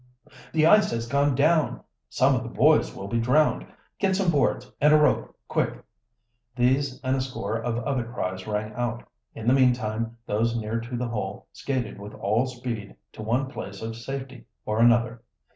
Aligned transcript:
"The 0.51 0.65
ice 0.65 0.89
has 0.89 1.05
gone 1.07 1.35
down!" 1.35 1.81
"Some 2.09 2.33
of 2.33 2.41
the 2.41 2.49
boys 2.49 2.95
will 2.95 3.07
be 3.07 3.19
drowned!" 3.19 3.67
"Get 3.99 4.15
some 4.15 4.31
boards 4.31 4.71
and 4.81 4.91
a 4.91 4.97
rope, 4.97 5.37
quick!" 5.47 5.79
These 6.55 6.99
and 7.03 7.15
a 7.15 7.21
score 7.21 7.55
of 7.59 7.77
other 7.83 8.05
cries 8.05 8.47
rang 8.47 8.73
out. 8.73 9.03
In 9.35 9.45
the 9.47 9.53
meantime 9.53 10.17
those 10.25 10.57
near 10.57 10.79
to 10.79 10.97
the 10.97 11.09
hole 11.09 11.45
skated 11.53 11.99
with 11.99 12.15
all 12.15 12.47
speed 12.47 12.95
to 13.13 13.21
one 13.21 13.45
place 13.51 13.83
of 13.83 13.95
safety 13.95 14.45
or 14.65 14.79
another. 14.79 15.21